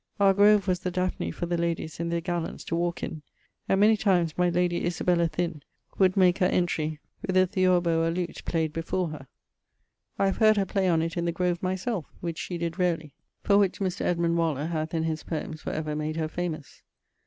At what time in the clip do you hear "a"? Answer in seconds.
7.37-7.45